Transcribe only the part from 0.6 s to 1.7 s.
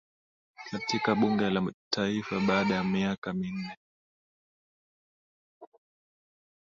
katika bunge